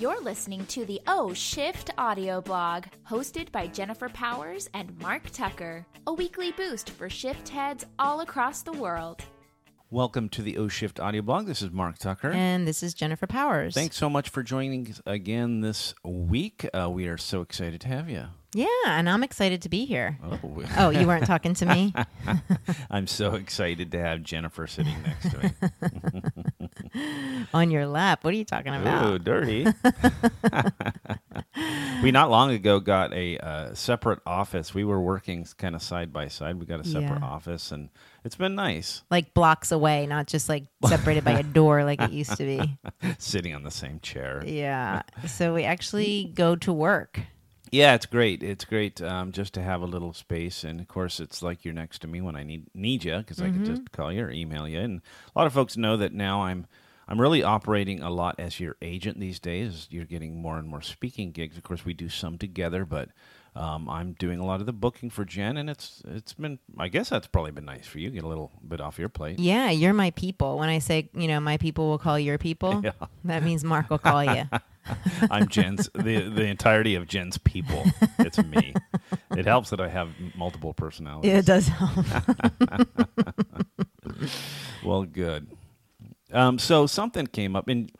[0.00, 5.86] You're listening to the O Shift audio blog, hosted by Jennifer Powers and Mark Tucker,
[6.06, 9.22] a weekly boost for shift heads all across the world.
[9.90, 11.46] Welcome to the O Shift audio blog.
[11.46, 12.30] This is Mark Tucker.
[12.32, 13.74] And this is Jennifer Powers.
[13.74, 16.68] Thanks so much for joining us again this week.
[16.74, 18.24] Uh, we are so excited to have you.
[18.52, 20.18] Yeah, and I'm excited to be here.
[20.22, 21.92] Oh, Oh, you weren't talking to me?
[22.90, 25.50] I'm so excited to have Jennifer sitting next to me.
[27.54, 28.24] On your lap.
[28.24, 29.06] What are you talking about?
[29.06, 29.64] Ooh, dirty.
[32.02, 34.74] we not long ago got a uh, separate office.
[34.74, 36.58] We were working kind of side by side.
[36.58, 37.26] We got a separate Yeah.
[37.26, 37.90] office, and
[38.24, 42.12] it's been nice Like blocks away, not just like separated by a door like it
[42.12, 42.78] used to be.
[43.18, 44.42] sitting on the same chair.
[44.46, 45.02] Yeah.
[45.26, 47.20] So we actually go to work.
[47.70, 48.42] Yeah, it's great.
[48.42, 51.74] It's great um, just to have a little space, and of course, it's like you're
[51.74, 54.30] next to me when I need need you because I can just call you or
[54.30, 54.78] email you.
[54.78, 55.00] And
[55.34, 56.66] a lot of folks know that now I'm
[57.08, 59.86] I'm really operating a lot as your agent these days.
[59.90, 61.56] You're getting more and more speaking gigs.
[61.56, 63.10] Of course, we do some together, but
[63.56, 66.88] um, I'm doing a lot of the booking for Jen, and it's it's been I
[66.88, 68.10] guess that's probably been nice for you.
[68.10, 69.38] Get a little bit off your plate.
[69.38, 70.58] Yeah, you're my people.
[70.58, 72.92] When I say, you know, my people will call your people, Yeah.
[73.24, 74.44] that means Mark will call you.
[75.30, 77.84] I'm Jen's the the entirety of Jen's people.
[78.18, 78.74] It's me.
[79.36, 81.32] It helps that I have multiple personalities.
[81.32, 82.06] it does help.
[84.84, 85.48] Well, good.
[86.34, 87.90] Um, so something came up, and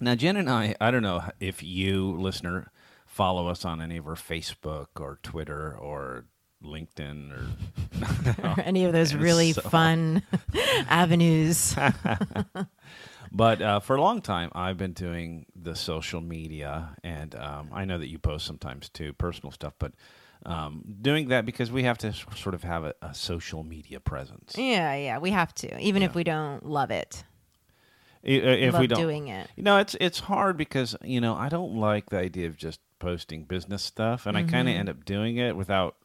[0.00, 2.70] now Jen and I, I don't know if you, listener,
[3.06, 6.26] follow us on any of our Facebook or Twitter or
[6.62, 10.22] LinkedIn or, or any of those really So- fun
[10.88, 11.74] avenues.
[13.32, 17.84] but uh, for a long time, I've been doing the social media, and um, I
[17.84, 19.92] know that you post sometimes too, personal stuff, but
[20.44, 24.54] um, doing that because we have to sort of have a, a social media presence.
[24.58, 27.24] Yeah, yeah, we have to, even if we don't love it.
[28.24, 29.48] Uh, If love we don't, doing it.
[29.56, 32.80] You know, it's it's hard because you know I don't like the idea of just
[33.00, 34.68] posting business stuff, and I kind Mm-hmm.
[34.68, 35.96] of end up doing it without.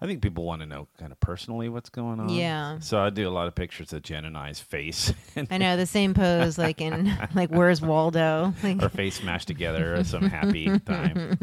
[0.00, 2.28] I think people want to know kind of personally what's going on.
[2.28, 2.78] Yeah.
[2.80, 5.14] So I do a lot of pictures of Jen and I's face,
[5.50, 8.52] I know the same pose, like in like Where's Waldo?
[8.62, 11.38] Like, our face mashed together at some happy time.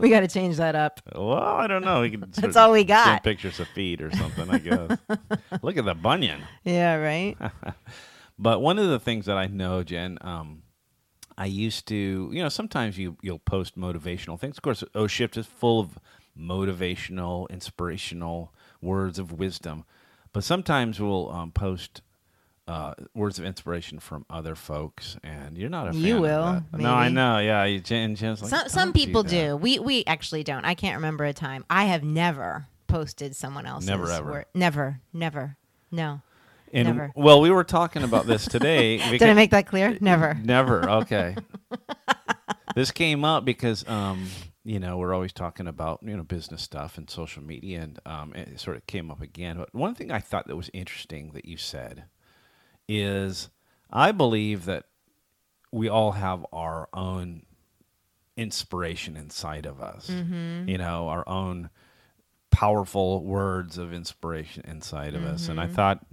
[0.00, 1.00] we got to change that up.
[1.14, 2.00] Well, I don't know.
[2.00, 3.22] We can That's all we got.
[3.22, 4.50] Pictures of feet or something.
[4.50, 4.98] I guess.
[5.62, 6.40] Look at the bunion.
[6.64, 7.36] Yeah, right.
[8.38, 10.62] But one of the things that I know, Jen, um,
[11.36, 14.56] I used to, you know, sometimes you you'll post motivational things.
[14.58, 15.98] Of course, O Shift is full of
[16.38, 19.84] motivational, inspirational words of wisdom.
[20.32, 22.02] But sometimes we'll um, post
[22.66, 26.42] uh, words of inspiration from other folks, and you're not a fan You of will,
[26.72, 26.78] that.
[26.80, 27.38] No, I know.
[27.38, 29.56] Yeah, you- Jen, Jen's like, some some people that." do.
[29.56, 30.64] We we actually don't.
[30.64, 31.64] I can't remember a time.
[31.70, 33.88] I have never posted someone else's.
[33.88, 34.30] Never, ever.
[34.30, 35.56] word- Never, never.
[35.90, 36.20] No.
[36.72, 37.12] And Never.
[37.14, 38.98] well, we were talking about this today.
[39.18, 39.96] Did I make that clear?
[40.00, 40.34] Never.
[40.34, 40.88] Never.
[40.90, 41.36] Okay.
[42.74, 44.26] this came up because, um,
[44.64, 48.34] you know, we're always talking about you know business stuff and social media, and um,
[48.34, 49.56] it sort of came up again.
[49.56, 52.04] But one thing I thought that was interesting that you said
[52.88, 53.48] is,
[53.90, 54.84] I believe that
[55.72, 57.42] we all have our own
[58.36, 60.08] inspiration inside of us.
[60.10, 60.68] Mm-hmm.
[60.68, 61.70] You know, our own
[62.50, 65.74] powerful words of inspiration inside of us, and I Mm-hmm.
[65.74, 66.06] thought.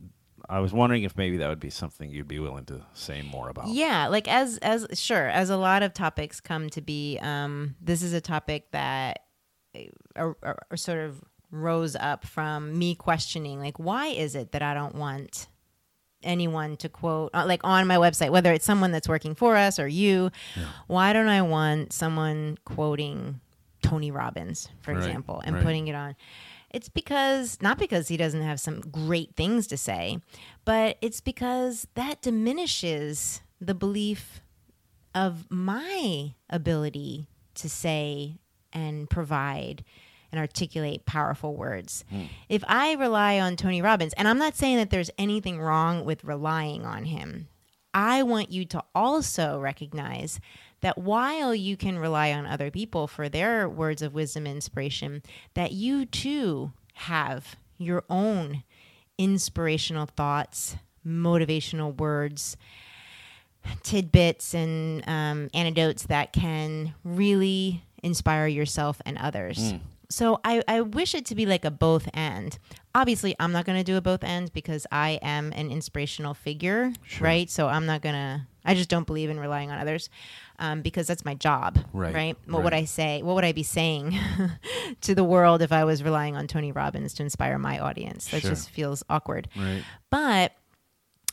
[0.50, 3.50] I was wondering if maybe that would be something you'd be willing to say more
[3.50, 3.68] about.
[3.70, 8.02] Yeah, like as as sure as a lot of topics come to be, um, this
[8.04, 9.22] is a topic that
[9.76, 14.74] uh, or sort of rose up from me questioning, like, why is it that I
[14.74, 15.48] don't want
[16.24, 19.78] anyone to quote uh, like on my website, whether it's someone that's working for us
[19.80, 20.32] or you,
[20.88, 23.40] why don't I want someone quoting
[23.84, 25.64] Tony Robbins, for Right, example, and right.
[25.64, 26.16] putting it on?
[26.76, 30.20] It's because not because he doesn't have some great things to say,
[30.66, 34.42] but it's because that diminishes the belief
[35.14, 38.40] of my ability to say
[38.74, 39.86] and provide
[40.34, 42.04] and articulate powerful words.
[42.10, 42.24] Hmm.
[42.50, 46.26] If I rely on Tony Robbins, and I'm not saying that there's anything wrong with
[46.26, 47.48] relying on him,
[47.94, 50.42] I want you to also recognize
[50.86, 55.24] that while you can rely on other people for their words of wisdom and inspiration,
[55.56, 58.62] that you too have your own
[59.18, 62.56] inspirational thoughts, motivational words,
[63.82, 69.74] tidbits, and um, anecdotes that can really inspire yourself and others.
[70.08, 72.60] So I, I wish it to be like a both end.
[72.94, 76.94] Obviously, I'm not going to do a both end because I am an inspirational figure,
[77.20, 77.50] right?
[77.50, 80.10] So I'm not going to, I just don't believe in relying on others
[80.60, 82.38] um, because that's my job, Right, right?
[82.48, 82.74] What would.
[82.74, 83.22] I say?
[83.22, 84.18] What would I be saying
[85.02, 88.28] to the world if I was relying on Tony Robbins to inspire my audience?
[88.32, 88.52] That Sure.
[88.52, 89.48] just feels awkward.
[89.56, 89.84] Right.
[90.10, 90.54] But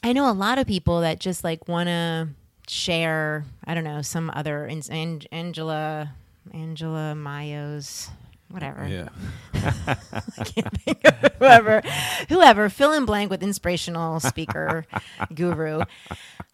[0.02, 2.28] I know a lot of people that just like want to
[2.68, 6.10] share, I don't know, some other An- An- Angela,
[6.52, 8.10] Angela Mayo's,
[8.52, 8.86] whatever.
[8.86, 9.08] Yeah.
[11.38, 11.82] whoever,
[12.28, 14.86] whoever, fill in blank with inspirational speaker
[15.34, 15.82] guru.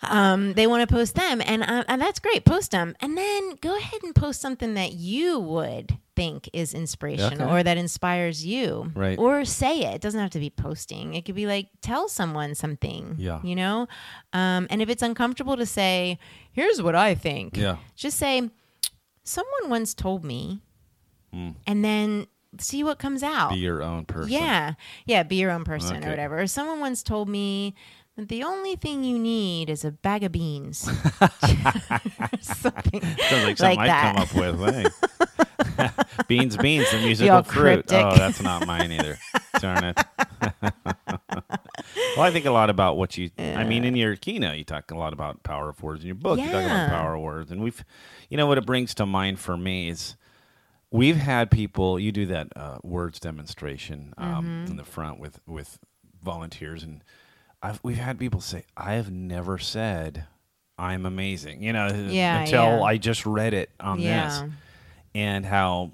[0.03, 2.45] Um, they want to post them, and uh, and that's great.
[2.45, 7.43] Post them, and then go ahead and post something that you would think is inspirational
[7.49, 7.61] Okay.
[7.61, 8.91] or that inspires you.
[8.95, 9.19] Right.
[9.19, 9.95] Or say it.
[9.97, 11.15] It doesn't have to be posting.
[11.15, 13.17] It could be like tell someone something.
[13.19, 13.41] Yeah.
[13.43, 13.89] You know,
[14.33, 16.19] um, and if it's uncomfortable to say,
[16.53, 17.57] here's what I think.
[17.57, 17.77] Yeah.
[17.97, 18.51] Just say,
[19.25, 20.61] someone once told me,
[21.35, 21.55] Mm.
[21.67, 22.27] and then
[22.59, 23.51] see what comes out.
[23.51, 24.33] Be your own person.
[24.33, 24.75] Yeah.
[25.07, 25.23] Yeah.
[25.23, 26.07] Be your own person Okay.
[26.07, 26.47] or whatever.
[26.47, 27.75] Someone once told me
[28.17, 30.79] that the only thing you need is a bag of beans.
[32.41, 34.75] something Sounds like like something I'd come up with.
[34.75, 35.91] Hey.
[36.29, 37.61] beans, beans, the musical fruit.
[37.61, 38.05] Oh, cryptic.
[38.05, 39.19] Oh, that's not mine either.
[39.61, 39.99] Darn it.
[42.17, 43.31] well, I think a lot about what you.
[43.39, 46.03] I mean, in your keynote, you talk a lot about power of words.
[46.03, 47.85] In your book, you talk about power of words, and we've,
[48.31, 50.17] you know, what it brings to mind for me is.
[50.91, 51.99] We've had people.
[51.99, 54.71] You do that uh, words demonstration um, Mm-hmm.
[54.73, 55.79] in the front with with
[56.23, 57.05] volunteers, and
[57.63, 60.25] I've, we've had people say, "I have never said
[60.79, 62.83] I'm amazing," you know, Yeah, until yeah.
[62.83, 64.25] I just read it on Yeah.
[64.29, 64.43] this,
[65.15, 65.93] and how.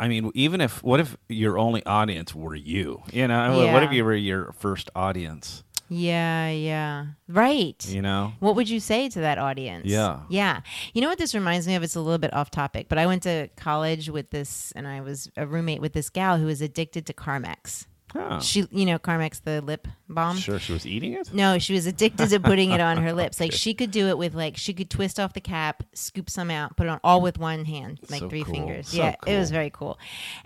[0.00, 3.02] I mean, even if what if your only audience were you?
[3.12, 5.62] You know, what if you were your first audience?
[5.92, 6.48] Yeah.
[6.50, 7.06] Yeah.
[7.28, 7.86] Right.
[7.88, 9.86] You know, What would you say to that audience?
[9.86, 10.20] Yeah.
[10.28, 10.60] Yeah.
[10.94, 11.82] You know what this reminds me of?
[11.82, 15.00] It's a little bit off topic, but I went to college with this, and I
[15.00, 17.86] was a roommate with this gal who was addicted to Carmex.
[18.12, 18.40] Huh.
[18.40, 20.36] She, you know, Carmex, the lip balm.
[20.36, 21.32] sure, she was eating it.
[21.32, 23.40] No, she was addicted to putting it on her lips.
[23.40, 26.50] Like she could do it with like she could twist off the cap, scoop some
[26.50, 28.52] out, put it on all with one hand, like So three cool.
[28.52, 28.88] fingers.
[28.88, 29.98] So yeah, it was very cool.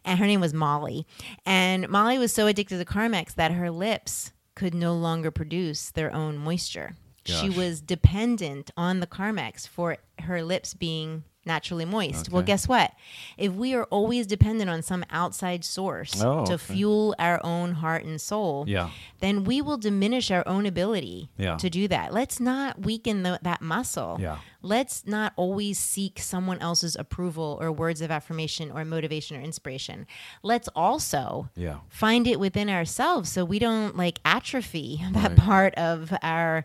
[0.04, 1.08] And her name was Molly.
[1.44, 6.12] And Molly was so addicted to Carmex that her lips could no longer produce their
[6.12, 6.96] own moisture.
[7.24, 12.30] She was dependent on the Carmex for her lips being naturally moist.
[12.30, 12.92] Well, guess what?
[13.38, 16.74] If we are always dependent on some outside source Oh, to okay.
[16.74, 18.90] fuel our own heart and soul, Yeah.
[19.20, 21.56] then we will diminish our own ability Yeah.
[21.56, 22.12] to do that.
[22.12, 24.18] Let's not weaken the, that muscle.
[24.20, 24.38] Yeah.
[24.62, 30.06] Let's not always seek someone else's approval or words of affirmation or motivation or inspiration.
[30.42, 31.76] Let's also Yeah.
[31.88, 36.64] find it within ourselves so we don't like atrophy that part of our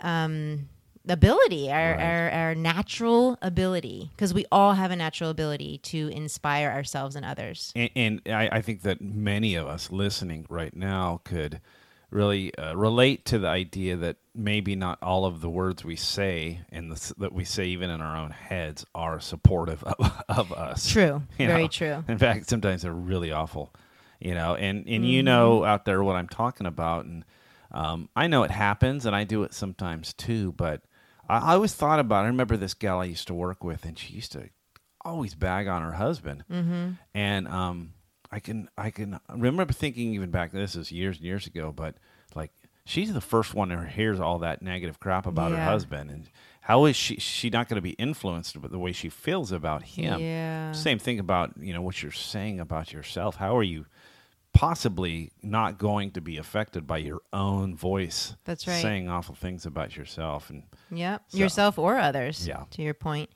[0.00, 0.68] um,
[1.08, 2.00] ability, our, Right.
[2.00, 7.24] our, our natural ability, because we all have a natural ability to inspire ourselves and
[7.24, 7.72] others.
[7.74, 11.60] And, and I, I think that many of us listening right now could
[12.10, 16.60] really uh, relate to the idea that maybe not all of the words we say
[16.70, 20.88] and the, that we say even in our own heads are supportive of, of us.
[20.90, 21.22] True.
[21.38, 21.68] You Very know?
[21.68, 22.04] true.
[22.08, 23.72] In fact, sometimes they're really awful,
[24.20, 24.54] you know.
[24.54, 25.04] And and Mm-hmm.
[25.04, 27.24] you know out there what I'm talking about, and
[27.70, 30.52] um, I know it happens, and I do it sometimes too.
[30.52, 30.82] But
[31.28, 32.22] I, I always thought about.
[32.22, 32.26] It.
[32.26, 34.50] I remember this gal I used to work with, and she used to
[35.04, 36.90] always bag on her husband, mm-hmm.
[37.14, 37.94] and um,
[38.30, 40.52] I can I can remember thinking even back.
[40.52, 41.96] This is years and years ago, but
[42.34, 42.50] like.
[42.84, 46.28] She's the first one who hears all that negative crap about her husband, and
[46.62, 47.14] how is she?
[47.20, 50.20] She not going to be influenced by the way she feels about him.
[50.20, 50.72] Yeah.
[50.72, 53.36] Same thing about you know what you're saying about yourself.
[53.36, 53.86] How are you
[54.54, 58.36] possibly not going to be affected by your own voice?
[58.44, 58.80] That's right.
[58.82, 62.46] Saying awful things about yourself and Yep, So- yourself or others.
[62.46, 62.64] Yeah.
[62.72, 63.30] To your point.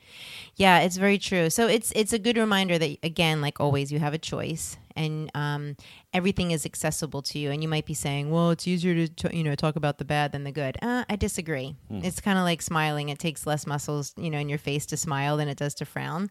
[0.57, 1.49] Yeah, it's very true.
[1.51, 5.31] So it's it's a good reminder that again, like always, you have a choice, and
[5.35, 5.77] um,
[6.13, 7.51] everything is accessible to you.
[7.51, 10.05] And you might be saying, "Well, it's easier to t- you know talk about the
[10.05, 11.77] bad than the good." Uh, I disagree.
[11.89, 12.01] Hmm.
[12.05, 13.09] It's kind of like smiling.
[13.09, 15.87] It takes less muscles, you know, in your face to smile than it does to
[15.87, 16.29] frown.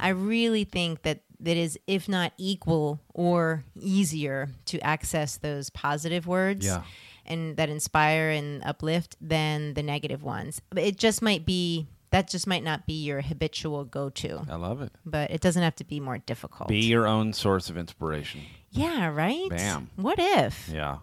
[0.00, 6.26] I really think that that is, if not equal or easier, to access those positive
[6.26, 6.82] words Yeah.
[7.26, 10.60] and that inspire and uplift than the negative ones.
[10.70, 14.82] But it just might be that just might not be your habitual go-to, I love
[14.82, 14.92] it.
[15.06, 16.68] but it doesn't have to be more difficult.
[16.68, 18.42] Be your own source of inspiration.
[18.70, 19.48] yeah, right?
[19.48, 19.88] Bam.
[19.96, 20.68] What if?
[20.68, 20.98] Yeah.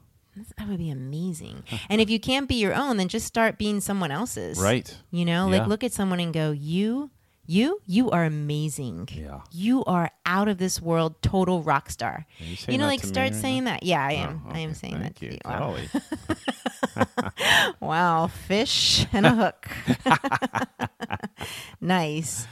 [0.57, 1.63] That would be amazing.
[1.89, 4.57] and if you can't be your own, then just start being someone else's.
[4.59, 4.95] Right.
[5.11, 5.57] You know, Yeah.
[5.59, 7.09] like look at someone and go, "You
[7.49, 9.09] you you are amazing.
[9.11, 9.41] Yeah.
[9.51, 13.41] You are out of this world, total rock star." you You know, like start right
[13.41, 13.81] saying that.
[13.83, 14.41] Yeah, I Oh, am.
[14.51, 15.31] I am saying Thank that to you.
[15.33, 15.39] you.
[15.45, 15.77] Wow.
[17.79, 19.67] Wow, fish and a hook.
[21.81, 22.47] nice.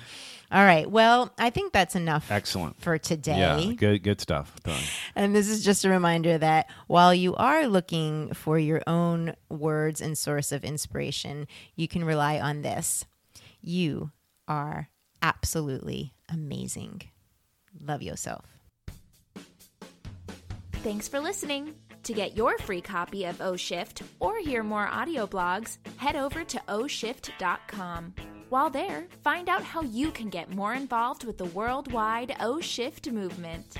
[0.49, 0.89] All right.
[0.89, 2.79] Well, I think that's enough Excellent.
[2.81, 3.37] for today.
[3.39, 3.73] Yeah.
[3.73, 4.01] Good.
[4.03, 4.55] Good stuff.
[4.63, 4.81] Done.
[5.15, 9.99] And this is just a reminder that while you are looking for your own words
[9.99, 13.05] and source of inspiration, you can rely on this.
[13.61, 14.11] You
[14.47, 14.89] are
[15.21, 17.01] absolutely amazing.
[17.79, 18.45] Love yourself.
[20.83, 21.75] Thanks for listening.
[22.03, 26.45] To get your free copy of O Shift or hear more audio blogs, head over
[26.45, 28.13] to ohshift.com.
[28.49, 33.11] While there, find out how you can get more involved with the worldwide O Shift
[33.11, 33.75] movement.